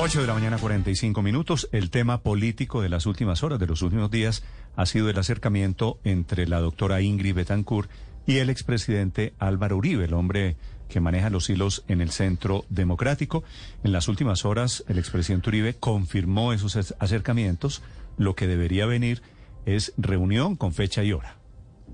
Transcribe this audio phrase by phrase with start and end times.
[0.00, 1.68] 8 de la mañana 45 minutos.
[1.72, 4.44] El tema político de las últimas horas, de los últimos días,
[4.76, 7.90] ha sido el acercamiento entre la doctora Ingrid Betancourt
[8.24, 10.56] y el expresidente Álvaro Uribe, el hombre
[10.88, 13.42] que maneja los hilos en el centro democrático.
[13.82, 17.82] En las últimas horas, el expresidente Uribe confirmó esos acercamientos.
[18.16, 19.22] Lo que debería venir
[19.66, 21.37] es reunión con fecha y hora.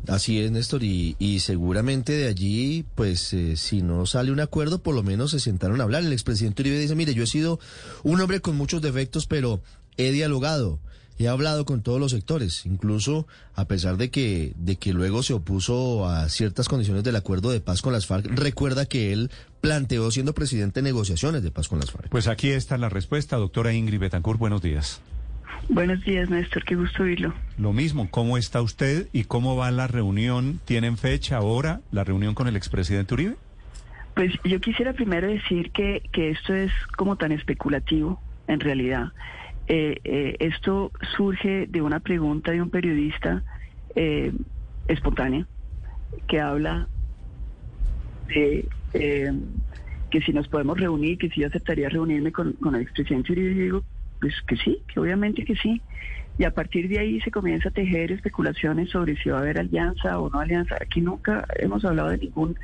[0.09, 4.95] Así es, Néstor, y, seguramente de allí, pues eh, si no sale un acuerdo, por
[4.95, 6.03] lo menos se sentaron a hablar.
[6.03, 7.59] El expresidente Uribe dice, mire, yo he sido
[8.03, 9.61] un hombre con muchos defectos, pero
[9.97, 10.79] he dialogado,
[11.19, 15.33] he hablado con todos los sectores, incluso a pesar de que, de que luego se
[15.33, 19.30] opuso a ciertas condiciones del acuerdo de paz con las FARC, recuerda que él
[19.61, 22.09] planteó siendo presidente negociaciones de paz con las FARC.
[22.11, 25.01] Pues aquí está la respuesta, doctora Ingrid Betancourt, buenos días.
[25.68, 27.32] Buenos días, Néstor, qué gusto oírlo.
[27.59, 30.60] Lo mismo, ¿cómo está usted y cómo va la reunión?
[30.65, 33.37] ¿Tienen fecha, ahora, la reunión con el expresidente Uribe?
[34.15, 39.12] Pues yo quisiera primero decir que, que esto es como tan especulativo, en realidad.
[39.66, 43.43] Eh, eh, esto surge de una pregunta de un periodista
[43.96, 44.32] eh,
[44.87, 45.46] espontánea
[46.28, 46.87] que habla
[48.28, 48.68] de
[50.10, 53.51] que si nos podemos reunir, que si yo aceptaría reunirme con, con el expresidente Uribe.
[53.51, 53.84] Y digo,
[54.20, 55.80] pues que sí, que obviamente que sí.
[56.37, 59.59] Y a partir de ahí se comienza a tejer especulaciones sobre si va a haber
[59.59, 60.76] alianza o no alianza.
[60.80, 62.54] Aquí nunca hemos hablado de ninguna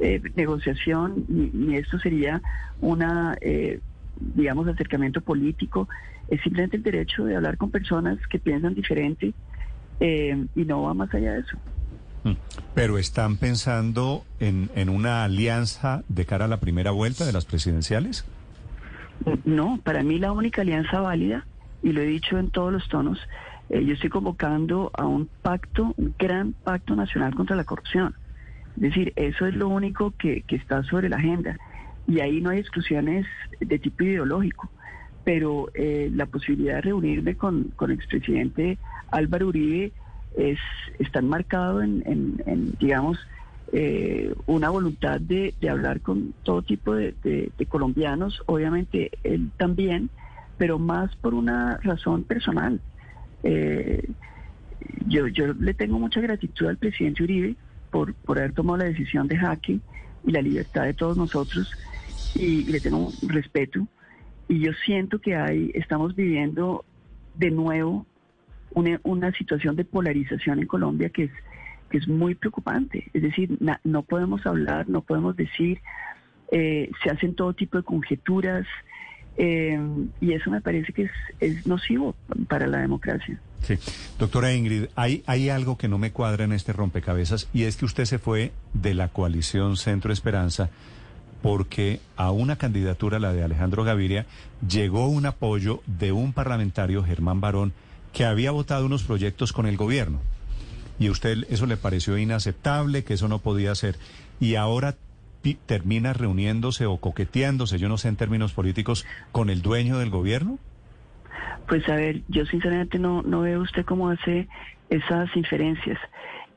[0.00, 2.40] eh, negociación, ni, esto sería
[2.80, 3.80] una, eh,
[4.18, 5.88] digamos, acercamiento político.
[6.28, 9.34] Es simplemente el derecho de hablar con personas que piensan diferente
[9.98, 11.58] eh, y no va más allá de eso.
[12.24, 12.32] Mm.
[12.74, 17.44] Pero están pensando en, en una alianza de cara a la primera vuelta de las
[17.44, 18.24] presidenciales.
[19.44, 21.46] No, para mí la única alianza válida,
[21.82, 23.18] y lo he dicho en todos los tonos,
[23.68, 28.14] eh, yo estoy convocando a un pacto, un gran pacto nacional contra la corrupción.
[28.76, 31.58] Es decir, eso es lo único que, está sobre la agenda.
[32.06, 33.26] Y ahí no hay exclusiones
[33.60, 34.70] de tipo ideológico.
[35.24, 38.78] Pero eh, la posibilidad de reunirme con, con el expresidente
[39.10, 39.92] Álvaro Uribe
[40.36, 40.58] es,
[40.98, 43.18] está enmarcado en, en digamos,
[43.72, 50.10] eh, una voluntad de, hablar con todo tipo de, colombianos, obviamente él también,
[50.58, 52.80] pero más por una razón personal.
[53.44, 54.10] Eh,
[55.06, 57.54] yo, yo le tengo mucha gratitud al presidente Uribe
[57.90, 59.78] por, por haber tomado la decisión de jaque
[60.24, 61.72] y la libertad de todos nosotros
[62.34, 63.86] y, le tengo respeto
[64.48, 66.84] y yo siento que hay estamos viviendo
[67.34, 68.06] de nuevo
[68.72, 71.30] una, una situación de polarización en Colombia que es
[71.90, 73.10] que es muy preocupante.
[73.12, 75.80] Es decir, no podemos hablar, no podemos decir,
[76.52, 78.66] eh, se hacen todo tipo de conjeturas
[79.36, 79.78] eh,
[80.20, 81.08] y eso me parece que
[81.40, 82.14] es, nocivo
[82.48, 83.40] para la democracia.
[83.62, 83.78] Sí.
[84.18, 87.84] Doctora Ingrid, hay, hay algo que no me cuadra en este rompecabezas y es que
[87.84, 90.70] usted se fue de la coalición Centro Esperanza
[91.42, 94.26] porque a una candidatura, la de Alejandro Gaviria,
[94.66, 97.72] llegó un apoyo de un parlamentario, Germán Barón,
[98.12, 100.20] que había votado unos proyectos con el gobierno
[101.00, 103.96] y usted eso le pareció inaceptable, que eso no podía ser,
[104.38, 104.94] y ahora
[105.66, 110.58] termina reuniéndose o coqueteándose, yo no sé en términos políticos, con el dueño del gobierno?
[111.66, 114.46] Pues a ver, yo sinceramente no, no veo usted cómo hace
[114.90, 115.98] esas inferencias.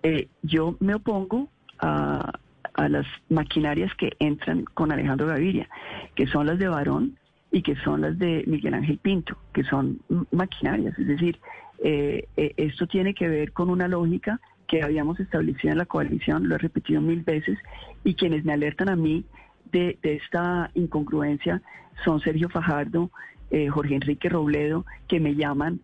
[0.04, 1.48] Eh, yo me opongo
[1.80, 2.34] a,
[2.74, 5.70] a las maquinarias que entran con Alejandro Gaviria,
[6.16, 7.18] que son las de Barón
[7.50, 11.40] y que son las de Miguel Ángel Pinto, que son maquinarias, es decir,
[11.86, 16.48] eh, eh, esto tiene que ver con una lógica que habíamos establecido en la coalición,
[16.48, 17.60] lo he repetido mil veces,
[18.06, 19.26] y quienes me alertan a mí
[19.74, 21.62] de, esta incongruencia
[22.06, 23.12] son Sergio Fajardo,
[23.52, 25.82] eh, Jorge Enrique Robledo, que me llaman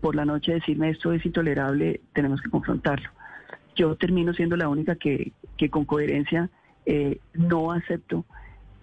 [0.00, 3.10] por la noche a decirme esto es intolerable, tenemos que confrontarlo.
[3.74, 6.48] Yo termino siendo la única que, que con coherencia
[7.32, 8.24] no acepto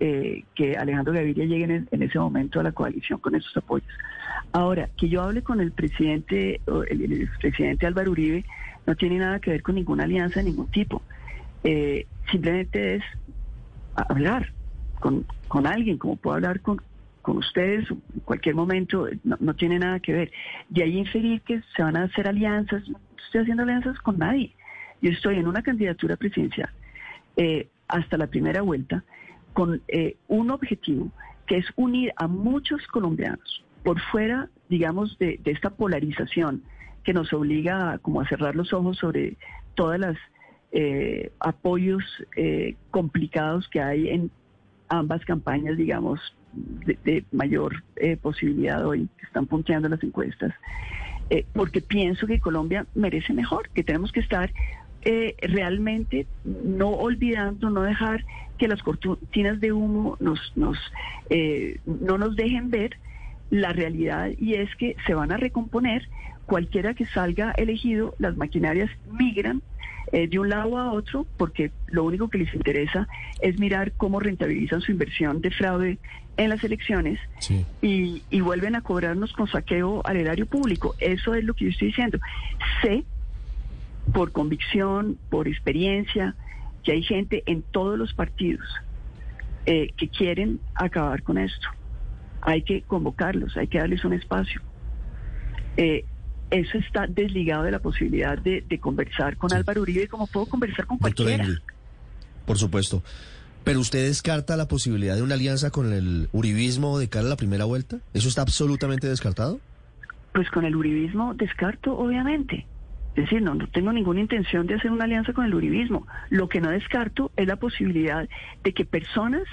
[0.03, 3.88] eh, que Alejandro Gaviria llegue en, ese momento a la coalición con esos apoyos.
[4.51, 6.59] Ahora, que yo hable con el presidente,
[6.89, 8.44] el, el presidente Álvaro Uribe,
[8.88, 11.03] no tiene nada que ver con ninguna alianza de ningún tipo.
[11.63, 13.03] Eh, simplemente es
[13.95, 14.51] hablar
[15.00, 16.81] con, con alguien, como puedo hablar con,
[17.21, 20.31] con ustedes en cualquier momento, no, tiene nada que ver.
[20.69, 24.56] De ahí inferir que se van a hacer alianzas, no estoy haciendo alianzas con nadie.
[25.00, 26.71] Yo estoy en una candidatura presidencial
[27.38, 29.04] eh, hasta la primera vuelta
[29.53, 31.12] con eh, un objetivo
[31.48, 36.63] que es unir a muchos colombianos por fuera, digamos, de, esta polarización
[37.03, 39.38] que nos obliga a, como a cerrar los ojos sobre
[39.75, 40.18] todas las
[40.71, 42.03] eh, apoyos
[42.36, 44.31] eh, complicados que hay en
[44.88, 46.19] ambas campañas, digamos,
[46.54, 50.54] de, mayor eh, posibilidad hoy, que están punteando las encuestas,
[51.54, 54.51] porque pienso que Colombia merece mejor, que tenemos que estar
[55.42, 58.25] realmente no olvidando, no dejar
[58.62, 60.78] que las cortinas de humo nos, nos,
[61.84, 62.96] no nos dejen ver
[63.50, 66.08] la realidad y es que se van a recomponer,
[66.46, 69.63] cualquiera que salga elegido, las maquinarias migran
[70.12, 73.08] eh, de un lado a otro porque lo único que les interesa
[73.42, 75.98] es mirar cómo rentabilizan su inversión de fraude
[76.38, 77.19] en las elecciones
[77.81, 80.94] y, y, vuelven a cobrarnos con saqueo al erario público.
[81.00, 82.19] Eso es lo que yo estoy diciendo.
[82.84, 83.06] Sé,
[84.14, 86.36] por convicción, por experiencia,
[86.83, 88.66] que hay gente en todos los partidos
[89.66, 91.68] eh, que quieren acabar con esto
[92.42, 94.62] hay que convocarlos, hay que darles un espacio.
[95.78, 96.06] Eh,
[96.50, 100.98] eso está desligado de la posibilidad de, conversar con Álvaro Uribe como puedo conversar con
[100.98, 101.48] cualquiera.
[102.45, 103.04] por supuesto.
[103.63, 107.38] ¿Pero usted descarta la posibilidad de una alianza con el uribismo de cara a la
[107.38, 108.00] primera vuelta?
[108.13, 109.60] ¿Eso está absolutamente descartado?
[110.33, 112.66] Pues con el uribismo descarto, obviamente.
[113.16, 116.08] Es decir, no, no tengo ninguna intención de hacer una alianza con el uribismo.
[116.30, 118.30] Lo que no descarto es la posibilidad
[118.63, 119.44] de que personas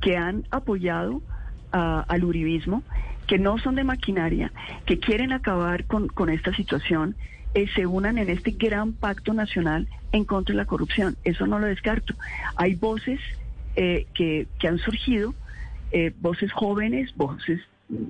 [0.00, 1.20] que han apoyado
[1.70, 2.82] al uribismo,
[3.26, 4.52] que no son de maquinaria,
[4.86, 7.14] que quieren acabar con, esta situación,
[7.54, 11.16] eh, se unan en este gran pacto nacional en contra de la corrupción.
[11.24, 12.14] Eso no lo descarto.
[12.56, 13.20] Hay voces
[13.76, 15.34] eh, que, han surgido,
[15.92, 17.60] eh, voces jóvenes, voces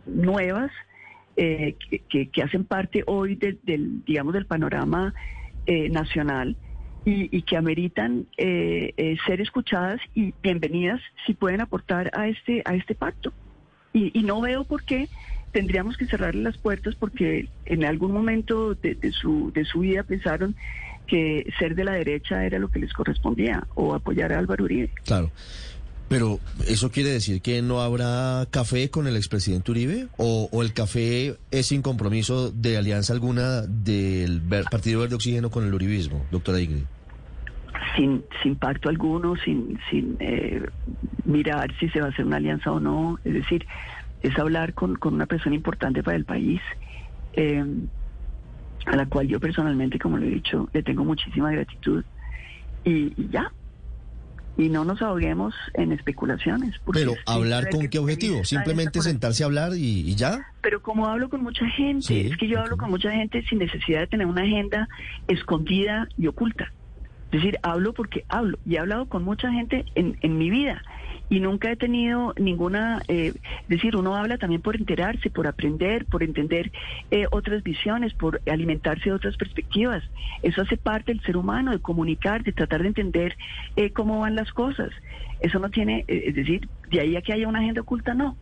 [0.07, 0.71] nuevas,
[1.39, 5.15] que, que, hacen parte hoy del, digamos, del panorama
[5.91, 6.57] nacional.
[7.05, 12.95] Y, y, que ameritan ser escuchadas y bienvenidas si pueden aportar a este a este
[12.95, 13.33] pacto.
[13.93, 15.09] Y, no veo por qué
[15.53, 20.55] tendríamos que cerrarle las puertas porque en algún momento de, su, de su vida pensaron
[21.07, 24.91] que ser de la derecha era lo que les correspondía o apoyar a Álvaro Uribe.
[25.05, 25.31] Claro.
[26.09, 30.09] Pero ¿eso quiere decir que no habrá café con el expresidente Uribe?
[30.17, 34.41] ¿O, el café es sin compromiso de alianza alguna del
[34.71, 36.85] Partido Verde Oxígeno con el uribismo, doctora Ingrid?
[37.95, 40.63] Sin, sin pacto alguno, sin, sin eh,
[41.25, 43.19] mirar si se va a hacer una alianza o no.
[43.25, 43.67] Es decir,
[44.23, 46.61] es hablar con, con una persona importante para el país,
[47.35, 47.65] eh,
[48.87, 52.03] a la cual yo personalmente, como lo he dicho, le tengo muchísima gratitud.
[52.85, 53.53] Y, ya.
[54.59, 56.75] Y no nos ahoguemos en especulaciones.
[56.93, 58.45] Pero hablar con qué objetivo?
[58.45, 60.53] Simplemente sentarse a hablar y, ya.
[60.61, 64.01] Pero como hablo con mucha gente, es que yo hablo con mucha gente sin necesidad
[64.01, 64.89] de tener una agenda
[65.29, 66.73] escondida y oculta.
[67.31, 70.83] Es decir, hablo porque hablo y he hablado con mucha gente en, en mi vida
[71.31, 73.35] y nunca he tenido ninguna, eh,
[73.69, 76.73] decir, uno habla también por enterarse, por aprender, por entender
[77.11, 80.03] eh, otras visiones, por alimentarse de otras perspectivas.
[80.43, 83.37] Eso hace parte del ser humano, de comunicar, de tratar de entender
[83.77, 84.91] eh, cómo van las cosas.
[85.41, 88.37] Eso no tiene, es decir, de ahí a que haya una agenda oculta, no.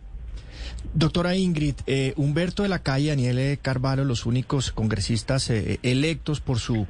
[0.94, 1.74] Doctora Ingrid,
[2.16, 6.86] Humberto de la Calle y Daniel Carvalho, los únicos congresistas electos por su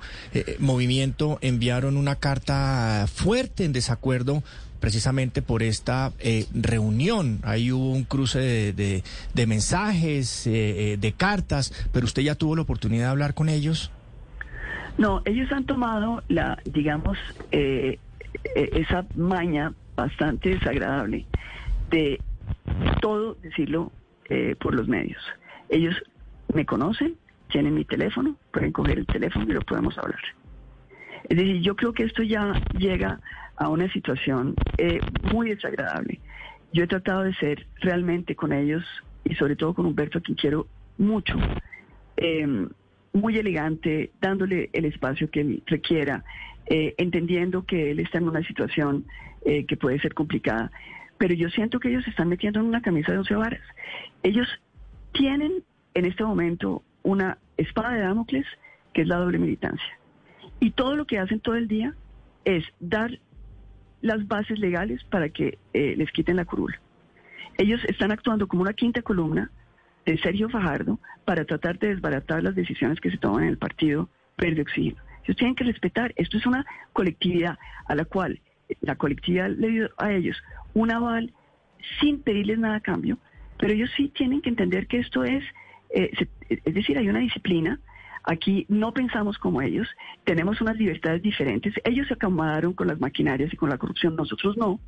[0.60, 4.44] movimiento, enviaron una carta fuerte en desacuerdo
[4.86, 7.40] precisamente por esta eh, reunión.
[7.42, 9.02] Ahí hubo un cruce de,
[9.48, 13.90] mensajes, eh, eh, de cartas, pero usted ya tuvo la oportunidad de hablar con ellos.
[14.96, 17.18] No, ellos han tomado la, digamos,
[17.50, 21.26] esa maña bastante desagradable
[21.90, 22.20] de
[23.00, 23.90] todo decirlo
[24.60, 25.20] por los medios.
[25.68, 25.96] Ellos
[26.54, 27.16] me conocen,
[27.50, 30.20] tienen mi teléfono, pueden coger el teléfono y lo podemos hablar.
[31.28, 33.20] Es decir, yo creo que esto ya llega
[33.56, 35.00] a una situación eh,
[35.32, 36.20] muy desagradable.
[36.72, 38.84] Yo he tratado de ser realmente con ellos
[39.24, 40.66] y sobre todo con Humberto, a quien quiero
[40.98, 41.36] mucho,
[42.16, 42.68] em,
[43.12, 46.22] muy elegante, dándole el espacio que él requiera,
[46.66, 49.04] eh, entendiendo que él está en una situación
[49.44, 50.70] eh, que puede ser complicada.
[51.18, 53.62] Pero yo siento que ellos se están metiendo en una camisa de once varas.
[54.22, 54.46] Ellos
[55.12, 55.64] tienen
[55.94, 58.46] en este momento una espada de Damocles
[58.92, 59.98] que es la doble militancia.
[60.60, 61.94] Y todo lo que hacen todo el día
[62.44, 63.18] es dar
[64.00, 66.80] las bases legales para que eh, les quiten la curula.
[67.58, 69.50] Ellos están actuando como una quinta columna
[70.04, 74.08] de Sergio Fajardo para tratar de desbaratar las decisiones que se toman en el partido
[74.38, 75.02] Verde Oxígeno.
[75.24, 78.40] Ellos tienen que respetar, esto es una colectividad a la cual
[78.80, 80.36] la colectividad le dio a ellos
[80.74, 81.32] un aval
[82.00, 83.18] sin pedirles nada a cambio,
[83.58, 85.42] pero ellos sí tienen que entender que esto es,
[85.90, 86.10] eh,
[86.48, 87.80] es decir, hay una disciplina
[88.26, 89.86] Aquí no pensamos como ellos,
[90.24, 91.72] tenemos unas libertades diferentes.
[91.84, 94.80] Ellos se acomodaron con las maquinarias y con la corrupción, nosotros no.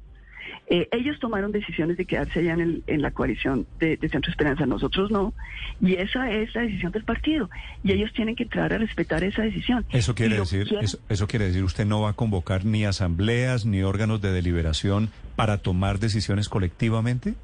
[0.71, 4.30] Eh, ellos tomaron decisiones de quedarse allá en, el- en la coalición de, de Centro
[4.30, 5.35] Esperanza, nosotros no.
[5.80, 7.49] Y esa es la decisión del partido.
[7.85, 9.85] Y ellos tienen que entrar a respetar esa decisión.
[9.90, 13.66] Eso quiere decir, quieren- eso, eso quiere decir, usted no va a convocar ni asambleas
[13.66, 17.35] ni órganos de deliberación para tomar decisiones colectivamente.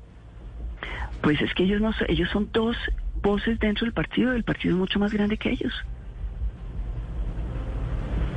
[1.22, 2.76] Pues es que ellos no, ellos son dos
[3.24, 4.32] voces dentro del partido.
[4.32, 5.72] El partido es mucho más grande que ellos.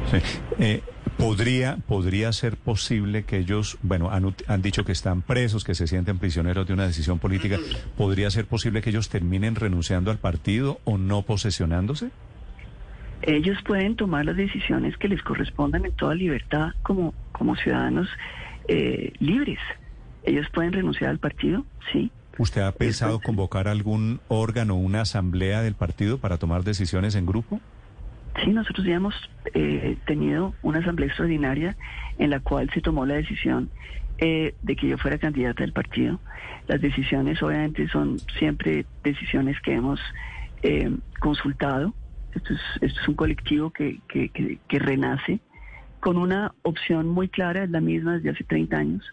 [0.10, 0.18] Sí.
[0.58, 0.82] Eh,
[1.18, 5.86] podría, podría ser posible que ellos, bueno, han, han dicho que están presos, que se
[5.86, 7.58] sienten prisioneros de una decisión política.
[7.98, 12.10] ¿Podría ser posible que ellos terminen renunciando al partido o no posesionándose?
[13.22, 18.08] Ellos pueden tomar las decisiones que les correspondan en toda libertad como, como ciudadanos
[18.68, 19.60] eh, libres.
[20.24, 22.12] Ellos pueden renunciar al partido, sí.
[22.40, 27.26] ¿Usted ha pensado Entonces- convocar algún órgano, una asamblea del partido para tomar decisiones en
[27.26, 27.60] grupo?
[28.44, 29.16] Sí, nosotros ya hemos
[29.56, 31.76] eh, tenido una asamblea extraordinaria
[32.20, 33.70] en la cual se tomó la decisión
[34.20, 36.20] eh, de que yo fuera candidata del partido.
[36.68, 40.00] Las decisiones obviamente son siempre decisiones que hemos
[40.62, 41.94] eh, consultado.
[42.36, 45.40] Esto es, esto es un colectivo que, que, que- que renace
[46.00, 49.04] con una opción muy clara, es la misma desde hace 30 años,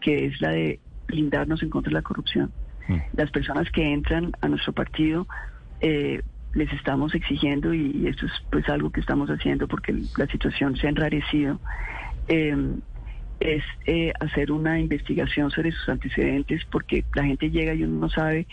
[0.00, 2.52] que es la de blindarnos en contra de la corrupción.
[2.88, 2.96] Mm.
[3.14, 5.26] Las personas que entran a nuestro partido
[5.80, 6.22] eh,
[6.54, 10.86] les estamos exigiendo y, esto es pues algo que estamos haciendo porque la situación se
[10.86, 11.60] ha enrarecido
[12.28, 12.56] eh,
[13.38, 18.10] es eh, hacer una investigación sobre sus antecedentes porque la gente llega y uno no
[18.10, 18.46] sabe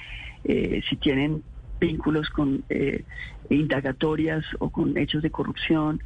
[0.43, 1.43] eh, si tienen
[1.79, 2.63] vínculos con
[3.49, 6.01] indagatorias o con hechos de corrupción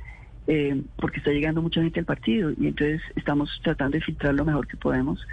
[0.47, 4.43] eh, porque está llegando mucha gente al partido y entonces estamos tratando de filtrar lo
[4.43, 5.25] mejor que podemos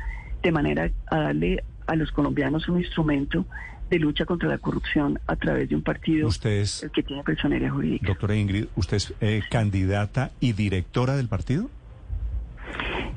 [0.42, 3.44] de manera a darle a los colombianos un instrumento
[3.90, 8.06] de lucha contra la corrupción a través de un partido es, que tiene personería jurídica.
[8.06, 11.70] doctora Ingrid, ¿usted es eh, candidata y directora del partido?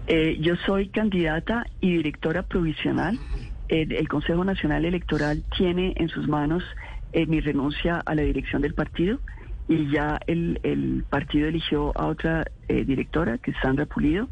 [0.07, 3.19] Eh, yo soy candidata y directora provisional.
[3.67, 6.63] El, el Consejo Nacional Electoral tiene en sus manos
[7.13, 9.19] eh, mi renuncia a la dirección del partido
[9.67, 14.27] y ya el, el partido eligió a otra eh, directora, que es Sandra Pulido,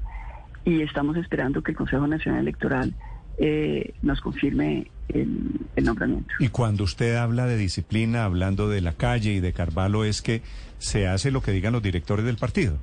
[0.66, 2.94] y estamos esperando que el Consejo Nacional Electoral
[3.40, 5.38] eh, nos confirme el,
[5.76, 6.30] el nombramiento.
[6.40, 10.42] Y cuando usted habla de disciplina, hablando de la calle y de Carvalho, es que
[10.78, 12.78] se hace lo que digan los directores del partido.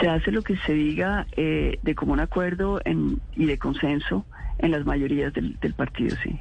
[0.00, 4.26] Se hace lo que se diga eh, de común acuerdo en- y de consenso
[4.58, 6.38] en las mayorías del, del partido, sí.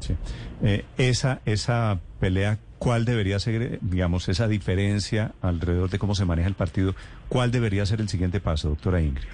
[0.00, 0.14] Sí.
[0.62, 6.48] Eh, esa, esa pelea, ¿cuál debería ser, digamos, esa diferencia alrededor de cómo se maneja
[6.48, 6.94] el partido?
[7.28, 9.24] ¿Cuál debería ser el siguiente paso, doctora Ingrid?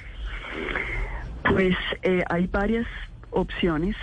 [1.54, 2.84] Pues eh, hay varias
[3.30, 3.94] opciones.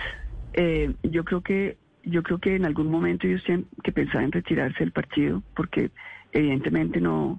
[0.54, 4.32] Eh, yo creo que yo creo que en algún momento ellos tienen que pensar en
[4.32, 5.90] retirarse del partido porque
[6.32, 7.38] evidentemente no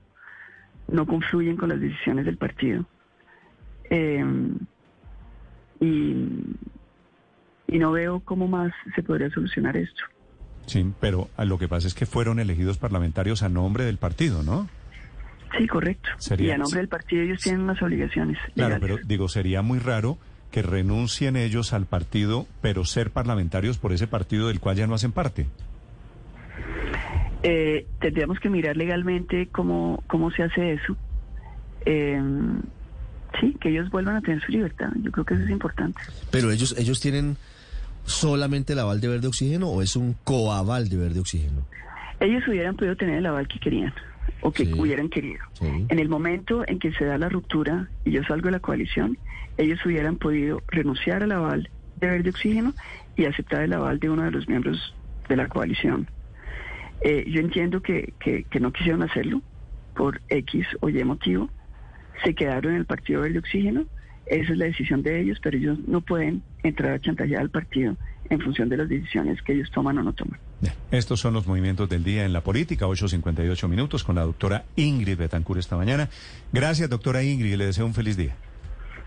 [0.88, 2.86] no confluyen con las decisiones del partido.
[3.90, 4.24] Eh,
[5.80, 6.28] y,
[7.68, 10.04] y no veo cómo más se podría solucionar esto.
[10.68, 14.44] Sí, pero ah, lo que pasa es que fueron elegidos parlamentarios a nombre del partido,
[14.44, 14.70] ¿no?
[15.58, 16.10] Sí, correcto.
[16.18, 18.38] Sería- y a nombre del partido ellos tienen unas obligaciones.
[18.56, 18.80] Claro, legales.
[18.82, 20.18] pero digo, sería muy raro
[20.52, 24.96] que renuncien ellos al partido, pero ser parlamentarios por ese partido del cual ya no
[24.96, 25.48] hacen parte.
[27.44, 30.96] Eh, tendríamos que mirar legalmente cómo, cómo se hace eso.
[31.86, 32.22] Eh,
[33.42, 34.90] sí, que ellos vuelvan a tener su libertad.
[35.02, 36.00] Yo creo que eso es importante.
[36.32, 37.36] Pero ellos, ellos tienen
[38.06, 41.66] solamente el aval de verde oxígeno o es un coaval de verde oxígeno.
[42.20, 43.94] Ellos hubieran podido tener el aval que querían
[44.42, 44.74] o que Sí.
[44.74, 45.44] hubieran querido.
[45.54, 45.86] Sí.
[45.90, 49.18] En el momento en que se da la ruptura y yo salgo de la coalición,
[49.58, 52.74] ellos hubieran podido renunciar al aval de verde oxígeno
[53.16, 54.96] y aceptar el aval de uno de los miembros
[55.30, 56.08] de la coalición.
[57.02, 59.42] Eh, yo entiendo que, que, que no quisieron hacerlo
[59.96, 61.50] por X o Y motivo.
[62.24, 63.86] Se quedaron en el Partido Verde Oxígeno.
[64.26, 67.98] Esa es la decisión de ellos, pero ellos no pueden entrar a chantajear al partido
[68.30, 70.40] en función de las decisiones que ellos toman o no toman.
[70.64, 74.64] Bien, Estos son los movimientos del día en la política, 8.58 minutos, con la doctora
[74.78, 76.10] Ingrid Betancourt esta mañana.
[76.54, 78.36] Gracias, doctora Ingrid, y le deseo un feliz día.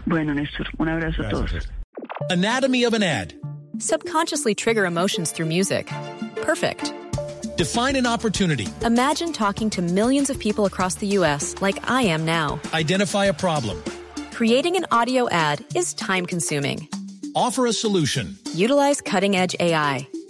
[0.04, 1.50] Bueno, Néstor, un abrazo a todos.
[1.50, 1.72] Gracias.
[2.30, 3.32] Anatomy of an ad.
[3.78, 5.90] Subconsciously trigger emotions through music.
[6.42, 6.92] Perfect.
[7.56, 8.68] Define an opportunity.
[8.84, 11.54] Imagine talking to millions of people across the U.S.
[11.62, 12.60] like I am now.
[12.74, 13.82] Identify a problem.
[14.32, 16.86] Creating an audio ad is time consuming.
[17.34, 18.36] Offer a solution.
[18.54, 20.06] Utilize cutting edge AI.